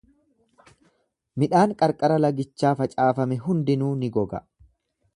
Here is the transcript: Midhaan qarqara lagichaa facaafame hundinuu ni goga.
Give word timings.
Midhaan 1.43 1.77
qarqara 1.83 2.17
lagichaa 2.23 2.75
facaafame 2.83 3.41
hundinuu 3.47 3.95
ni 4.03 4.15
goga. 4.21 4.43